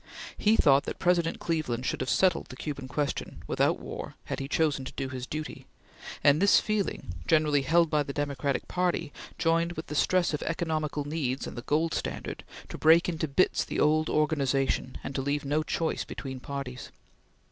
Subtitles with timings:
[0.35, 4.47] He thought that President Cleveland could have settled the Cuban question, without war, had he
[4.47, 5.67] chosen to do his duty,
[6.23, 11.05] and this feeling, generally held by the Democratic Party, joined with the stress of economical
[11.05, 15.45] needs and the gold standard to break into bits the old organization and to leave
[15.45, 16.89] no choice between parties.